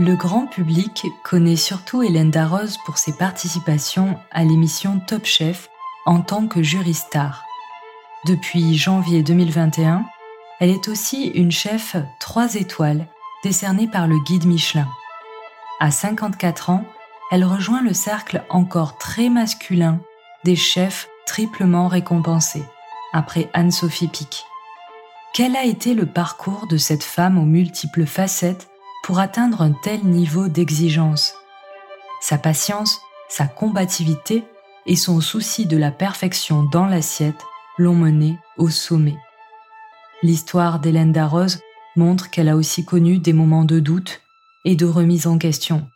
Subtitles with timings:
[0.00, 5.68] Le grand public connaît surtout Hélène Darroze pour ses participations à l'émission Top Chef
[6.06, 7.44] en tant que jury star.
[8.24, 10.06] Depuis janvier 2021,
[10.58, 13.08] elle est aussi une chef 3 étoiles
[13.44, 14.88] décernée par le guide Michelin.
[15.80, 16.86] À 54 ans,
[17.30, 20.00] elle rejoint le cercle encore très masculin
[20.44, 22.64] des chefs triplement récompensés,
[23.12, 24.46] après Anne-Sophie Pic.
[25.34, 28.69] Quel a été le parcours de cette femme aux multiples facettes
[29.02, 31.34] pour atteindre un tel niveau d'exigence.
[32.20, 34.44] Sa patience, sa combativité
[34.86, 37.44] et son souci de la perfection dans l'assiette
[37.78, 39.16] l'ont menée au sommet.
[40.22, 41.60] L'histoire d'Hélène Darroze
[41.96, 44.20] montre qu'elle a aussi connu des moments de doute
[44.64, 45.86] et de remise en question.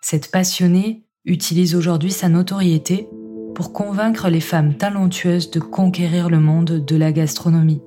[0.00, 3.08] Cette passionnée utilise aujourd'hui sa notoriété
[3.54, 7.82] pour convaincre les femmes talentueuses de conquérir le monde de la gastronomie.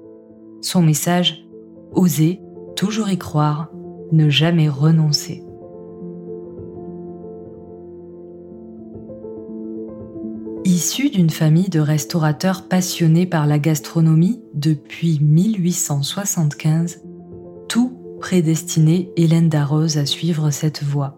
[0.62, 1.44] Son message
[1.92, 2.42] Oser,
[2.76, 3.70] toujours y croire,
[4.12, 5.44] ne jamais renoncer.
[10.66, 17.04] Issue d'une famille de restaurateurs passionnés par la gastronomie depuis 1875,
[17.70, 21.18] tout prédestinait Hélène Darroze à suivre cette voie.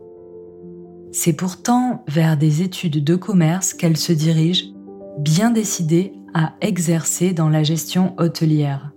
[1.12, 4.66] C'est pourtant vers des études de commerce qu'elle se dirige,
[5.18, 8.94] bien décidée à exercer dans la gestion hôtelière.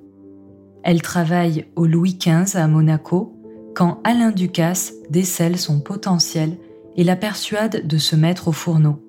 [0.83, 3.42] Elle travaille au Louis XV à Monaco
[3.75, 6.59] quand Alain Ducasse décèle son potentiel
[6.97, 9.03] et la persuade de se mettre au fourneau.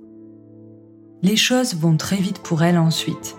[1.21, 3.35] Les choses vont très vite pour elle ensuite.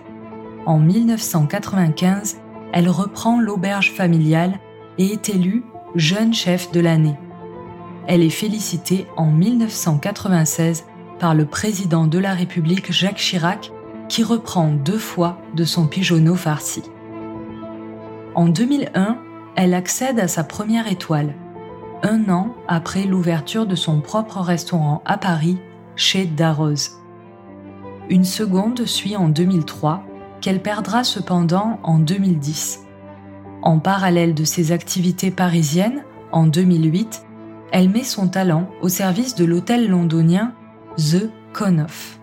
[0.65, 2.37] En 1995,
[2.73, 4.59] elle reprend l'auberge familiale
[4.97, 5.63] et est élue
[5.95, 7.15] jeune chef de l'année.
[8.07, 10.85] Elle est félicitée en 1996
[11.19, 13.71] par le président de la République Jacques Chirac
[14.09, 16.83] qui reprend deux fois de son pigeonneau farci.
[18.35, 19.17] En 2001,
[19.55, 21.33] elle accède à sa première étoile,
[22.03, 25.57] un an après l'ouverture de son propre restaurant à Paris,
[25.95, 26.99] chez Darroze.
[28.09, 30.03] Une seconde suit en 2003,
[30.41, 32.81] qu'elle perdra cependant en 2010.
[33.61, 37.25] En parallèle de ses activités parisiennes, en 2008,
[37.71, 40.53] elle met son talent au service de l'hôtel londonien
[40.97, 42.19] The Connaught.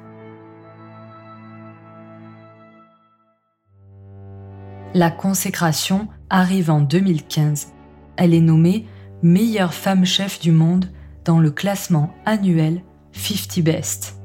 [4.94, 7.68] La consécration arrive en 2015.
[8.16, 8.86] Elle est nommée
[9.22, 10.86] meilleure femme chef du monde
[11.24, 12.82] dans le classement annuel
[13.12, 14.16] 50 Best.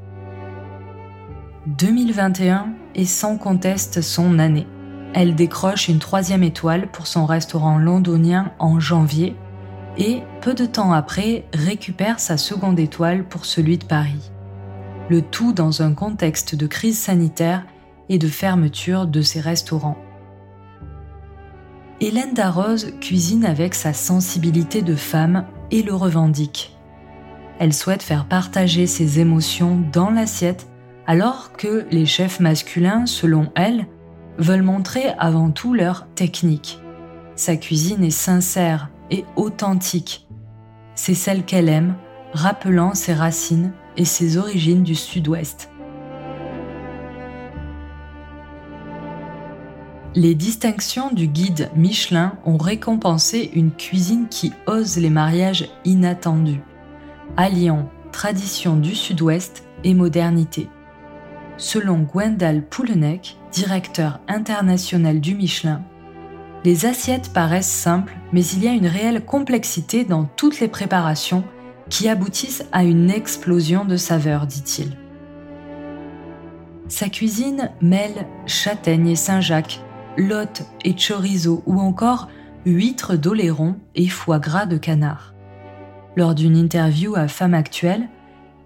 [1.68, 4.66] 2021 est sans conteste son année.
[5.14, 9.36] Elle décroche une troisième étoile pour son restaurant londonien en janvier
[9.98, 14.32] et, peu de temps après, récupère sa seconde étoile pour celui de Paris.
[15.10, 17.66] Le tout dans un contexte de crise sanitaire
[18.08, 19.98] et de fermeture de ses restaurants.
[22.00, 26.78] Hélène Darroze cuisine avec sa sensibilité de femme et le revendique.
[27.58, 30.68] Elle souhaite faire partager ses émotions dans l'assiette
[31.08, 33.88] alors que les chefs masculins, selon elle,
[34.38, 36.80] veulent montrer avant tout leur technique.
[37.36, 40.28] Sa cuisine est sincère et authentique.
[40.94, 41.96] C'est celle qu'elle aime,
[42.32, 45.72] rappelant ses racines et ses origines du sud-ouest.
[50.20, 56.64] Les distinctions du guide Michelin ont récompensé une cuisine qui ose les mariages inattendus,
[57.38, 60.70] alliant tradition du sud-ouest et modernité.
[61.58, 65.84] Selon Gwendal Poulenec, directeur international du Michelin,
[66.66, 71.44] les assiettes paraissent simples, mais il y a une réelle complexité dans toutes les préparations
[71.92, 74.98] qui aboutissent à une explosion de saveurs, dit-il.
[76.88, 79.82] Sa cuisine mêle châtaigne et Saint-Jacques,
[80.18, 82.28] lotte et chorizo ou encore
[82.66, 85.34] huîtres d'oléron et foie gras de canard.
[86.16, 88.10] Lors d'une interview à Femme Actuelle,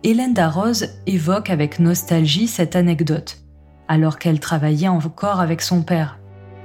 [0.03, 3.37] Hélène Darroze évoque avec nostalgie cette anecdote.
[3.87, 6.17] Alors qu'elle travaillait encore avec son père,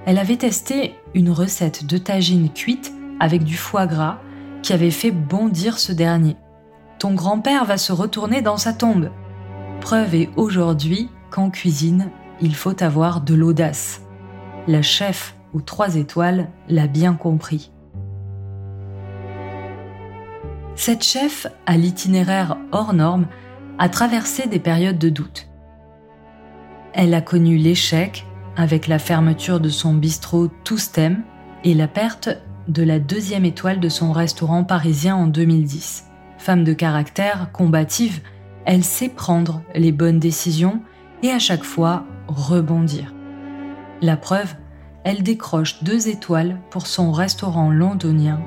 [0.06, 4.20] elle avait testé une recette de tagine cuite avec du foie gras
[4.62, 6.36] qui avait fait bondir ce dernier.
[6.98, 9.10] Ton grand-père va se retourner dans sa tombe.
[9.80, 12.10] Preuve est aujourd'hui qu'en cuisine,
[12.40, 14.05] il faut avoir de l'audace
[14.66, 17.70] la chef aux trois étoiles l'a bien compris.
[20.74, 23.26] Cette chef, à l'itinéraire hors norme,
[23.78, 25.48] a traversé des périodes de doute.
[26.92, 28.26] Elle a connu l'échec
[28.56, 31.22] avec la fermeture de son bistrot Toustem
[31.64, 32.28] et la perte
[32.68, 36.06] de la deuxième étoile de son restaurant parisien en 2010.
[36.38, 38.20] Femme de caractère, combative,
[38.64, 40.82] elle sait prendre les bonnes décisions
[41.22, 43.15] et à chaque fois rebondir.
[44.02, 44.54] La preuve,
[45.04, 48.40] elle décroche deux étoiles pour son restaurant londonien,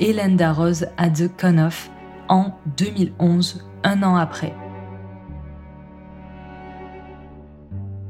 [0.00, 1.90] Hélène Rose à The Connoff,
[2.28, 4.54] en 2011, un an après.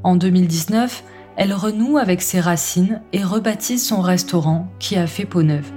[0.02, 1.04] En 2019,
[1.36, 5.70] elle renoue avec ses racines et rebaptise son restaurant qui a fait peau neuve.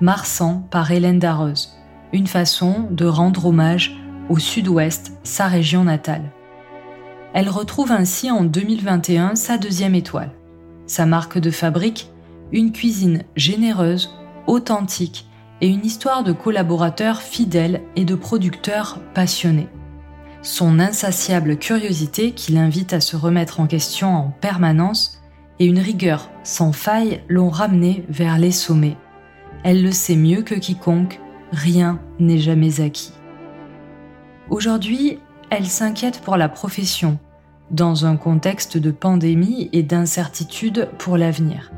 [0.00, 1.78] Marsan par Hélène Darroze,
[2.12, 3.96] une façon de rendre hommage
[4.28, 6.30] au sud-ouest, sa région natale.
[7.34, 10.32] Elle retrouve ainsi en 2021 sa deuxième étoile.
[10.86, 12.10] Sa marque de fabrique,
[12.52, 14.10] une cuisine généreuse,
[14.46, 15.26] authentique
[15.60, 19.68] et une histoire de collaborateurs fidèles et de producteurs passionnés.
[20.40, 25.20] Son insatiable curiosité qui l'invite à se remettre en question en permanence
[25.58, 28.96] et une rigueur sans faille l'ont ramené vers les sommets.
[29.64, 31.20] Elle le sait mieux que quiconque,
[31.50, 33.12] rien n'est jamais acquis.
[34.48, 35.18] Aujourd'hui,
[35.50, 37.18] elle s'inquiète pour la profession,
[37.70, 41.72] dans un contexte de pandémie et d'incertitude pour l'avenir.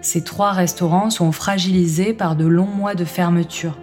[0.00, 3.78] Ces trois restaurants sont fragilisés par de longs mois de fermeture.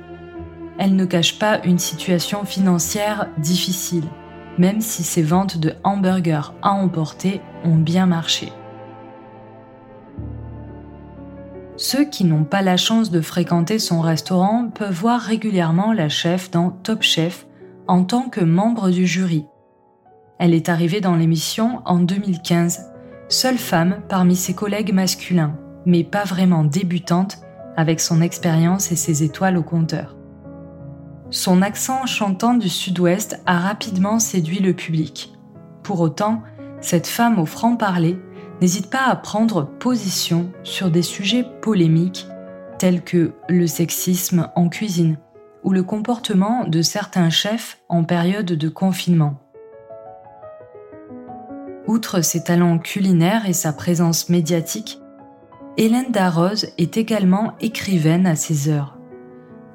[0.77, 4.05] Elle ne cache pas une situation financière difficile,
[4.57, 8.51] même si ses ventes de hamburgers à emporter ont bien marché.
[11.77, 16.51] Ceux qui n'ont pas la chance de fréquenter son restaurant peuvent voir régulièrement la chef
[16.51, 17.45] dans Top Chef
[17.89, 19.47] en tant que membre du jury.
[20.37, 22.91] Elle est arrivée dans l'émission en 2015,
[23.29, 25.57] seule femme parmi ses collègues masculins,
[25.87, 27.39] mais pas vraiment débutante
[27.75, 30.15] avec son expérience et ses étoiles au compteur.
[31.31, 35.33] Son accent chantant du sud-ouest a rapidement séduit le public.
[35.81, 36.43] Pour autant,
[36.81, 38.19] cette femme au franc-parler
[38.61, 42.27] n'hésite pas à prendre position sur des sujets polémiques
[42.77, 45.17] tels que le sexisme en cuisine,
[45.71, 49.39] le comportement de certains chefs en période de confinement.
[51.87, 54.99] Outre ses talents culinaires et sa présence médiatique,
[55.77, 58.97] Hélène Darroze est également écrivaine à ses heures.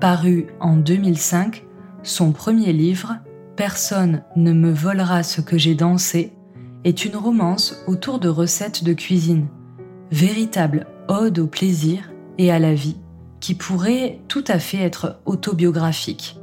[0.00, 1.64] Paru en 2005,
[2.02, 3.16] son premier livre,
[3.56, 6.32] Personne ne me volera ce que j'ai dansé,
[6.82, 9.46] est une romance autour de recettes de cuisine,
[10.10, 12.96] véritable ode au plaisir et à la vie
[13.44, 16.40] qui pourrait tout à fait être autobiographique.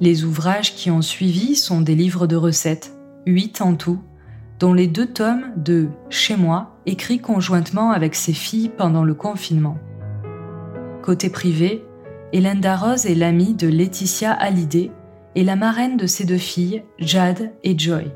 [0.00, 2.96] Les ouvrages qui ont suivi sont des livres de recettes,
[3.26, 3.98] huit en tout,
[4.60, 9.76] dont les deux tomes de Chez moi, écrits conjointement avec ses filles pendant le confinement.
[11.02, 11.84] Côté privé,
[12.32, 14.92] Hélène Darroze est l'amie de Laetitia Hallyday
[15.34, 18.12] et la marraine de ses deux filles, Jade et Joy.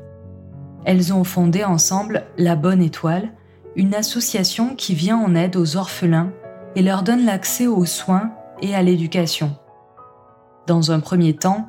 [0.85, 3.33] Elles ont fondé ensemble La Bonne Étoile,
[3.75, 6.31] une association qui vient en aide aux orphelins
[6.75, 8.31] et leur donne l'accès aux soins
[8.61, 9.55] et à l'éducation.
[10.67, 11.67] Dans un premier temps,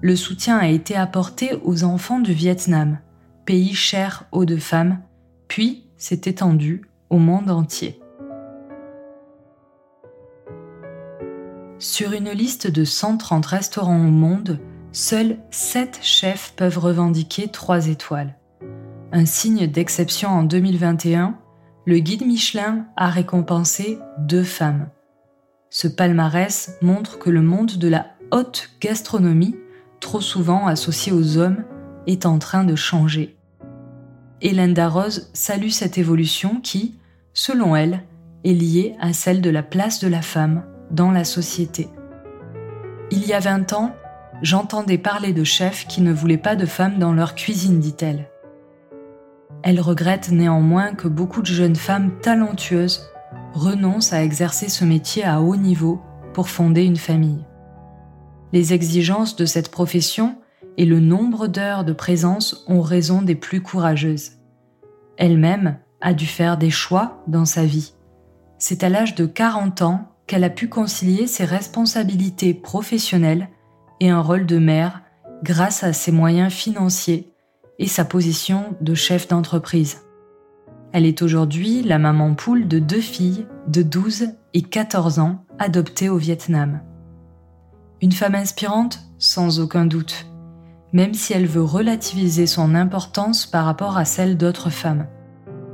[0.00, 2.98] le soutien a été apporté aux enfants du Vietnam,
[3.46, 5.00] pays cher aux deux femmes,
[5.48, 8.00] puis s'est étendu au monde entier.
[11.78, 14.60] Sur une liste de 130 restaurants au monde,
[14.92, 18.36] seuls 7 chefs peuvent revendiquer 3 étoiles.
[19.12, 21.38] Un signe d'exception en 2021
[21.86, 24.88] le guide Michelin a récompensé deux femmes.
[25.68, 29.56] Ce palmarès montre que le monde de la haute gastronomie,
[30.00, 31.64] trop souvent associé aux hommes,
[32.06, 33.36] est en train de changer.
[34.40, 36.98] Hélène Darroze salue cette évolution qui,
[37.32, 38.04] selon elle,
[38.44, 41.88] est liée à celle de la place de la femme dans la société.
[43.10, 43.94] Il y a 20 ans,
[44.42, 48.28] j'entendais parler de chefs qui ne voulaient pas de femmes dans leur cuisine, dit-elle.
[49.64, 53.08] Elle regrette néanmoins que beaucoup de jeunes femmes talentueuses
[53.54, 56.02] renoncent à exercer ce métier à haut niveau
[56.34, 57.46] pour fonder une famille.
[58.52, 60.36] Les exigences de cette profession
[60.76, 64.32] et le nombre d'heures de présence ont raison des plus courageuses.
[65.16, 67.94] Elle-même a dû faire des choix dans sa vie.
[68.58, 73.48] C'est à l'âge de 40 ans qu'elle a pu concilier ses responsabilités professionnelles
[74.00, 75.00] et un rôle de mère
[75.42, 77.33] grâce à ses moyens financiers
[77.78, 80.02] et sa position de chef d'entreprise.
[80.92, 86.08] Elle est aujourd'hui la maman poule de deux filles de 12 et 14 ans adoptées
[86.08, 86.80] au Vietnam.
[88.00, 90.26] Une femme inspirante, sans aucun doute,
[90.92, 95.06] même si elle veut relativiser son importance par rapport à celle d'autres femmes.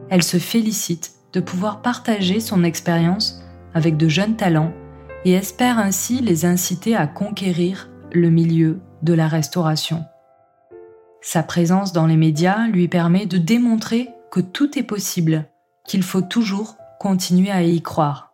[0.08, 3.42] Elle se félicite de pouvoir partager son expérience
[3.74, 4.72] avec de jeunes talents
[5.24, 10.04] et espère ainsi les inciter à conquérir le milieu de la restauration.
[11.22, 15.46] Sa présence dans les médias lui permet de démontrer que tout est possible,
[15.84, 18.32] qu'il faut toujours continuer à y croire.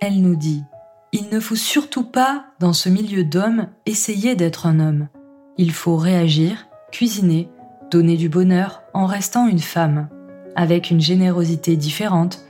[0.00, 0.64] Elle nous dit
[1.12, 5.08] Il ne faut surtout pas, dans ce milieu d'hommes, essayer d'être un homme.
[5.56, 7.48] Il faut réagir, cuisiner,
[7.90, 10.08] donner du bonheur en restant une femme,
[10.56, 12.44] avec une générosité différente,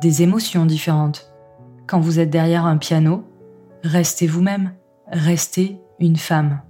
[0.00, 1.32] des émotions différentes.
[1.86, 3.24] Quand vous êtes derrière un piano,
[3.82, 4.72] restez vous-même,
[5.10, 6.62] restez une femme.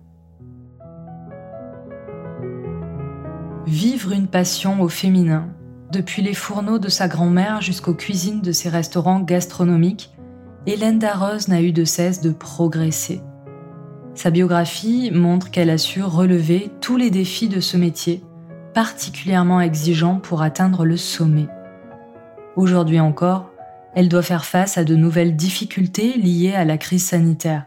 [3.66, 5.48] Vivre une passion au féminin,
[5.92, 10.10] depuis les fourneaux de sa grand-mère jusqu'aux cuisines de ses restaurants gastronomiques,
[10.66, 13.20] Hélène Darroze n'a eu de cesse de progresser.
[14.14, 18.22] Sa biographie montre qu'elle a su relever tous les défis de ce métier,
[18.72, 21.48] particulièrement exigeant pour atteindre le sommet.
[22.56, 23.50] Aujourd'hui encore,
[23.94, 27.66] elle doit faire face à de nouvelles difficultés liées à la crise sanitaire.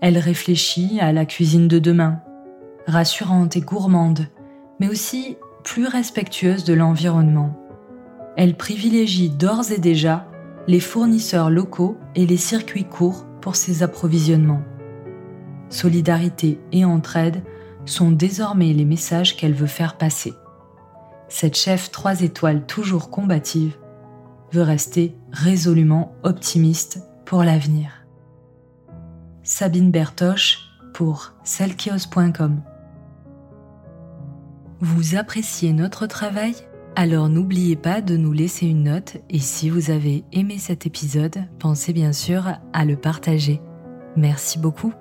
[0.00, 2.20] Elle réfléchit à la cuisine de demain,
[2.86, 4.26] rassurante et gourmande,
[4.82, 7.56] mais aussi plus respectueuse de l'environnement.
[8.36, 10.26] Elle privilégie d'ores et déjà
[10.66, 14.64] les fournisseurs locaux et les circuits courts pour ses approvisionnements.
[15.68, 17.44] Solidarité et entraide
[17.84, 20.34] sont désormais les messages qu'elle veut faire passer.
[21.28, 23.76] Cette chef trois étoiles toujours combative
[24.50, 28.04] veut rester résolument optimiste pour l'avenir.
[29.44, 30.58] Sabine Bertoche
[30.92, 32.62] pour selkios.com
[34.84, 36.56] Vous appréciez notre travail?
[36.96, 41.44] Alors n'oubliez pas de nous laisser une note et si vous avez aimé cet épisode,
[41.60, 43.60] pensez bien sûr à le partager.
[44.16, 44.92] Merci beaucoup.